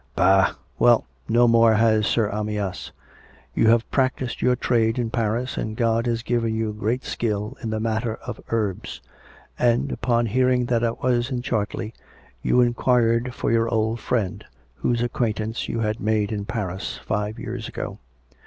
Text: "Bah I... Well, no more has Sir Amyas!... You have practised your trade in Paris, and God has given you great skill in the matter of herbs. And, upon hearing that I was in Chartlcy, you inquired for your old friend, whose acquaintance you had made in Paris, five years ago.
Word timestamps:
"Bah 0.15 0.53
I... 0.55 0.55
Well, 0.79 1.05
no 1.29 1.47
more 1.47 1.75
has 1.75 2.07
Sir 2.07 2.27
Amyas!... 2.31 2.91
You 3.53 3.67
have 3.69 3.91
practised 3.91 4.41
your 4.41 4.55
trade 4.55 4.97
in 4.97 5.11
Paris, 5.11 5.57
and 5.57 5.77
God 5.77 6.07
has 6.07 6.23
given 6.23 6.55
you 6.55 6.73
great 6.73 7.03
skill 7.03 7.55
in 7.61 7.69
the 7.69 7.79
matter 7.79 8.15
of 8.25 8.41
herbs. 8.49 8.99
And, 9.59 9.91
upon 9.91 10.25
hearing 10.25 10.65
that 10.65 10.83
I 10.83 10.89
was 10.89 11.29
in 11.29 11.43
Chartlcy, 11.43 11.93
you 12.41 12.61
inquired 12.61 13.35
for 13.35 13.51
your 13.51 13.69
old 13.69 13.99
friend, 13.99 14.43
whose 14.77 15.03
acquaintance 15.03 15.69
you 15.69 15.81
had 15.81 15.99
made 15.99 16.31
in 16.31 16.45
Paris, 16.45 16.97
five 17.05 17.37
years 17.37 17.67
ago. 17.67 17.99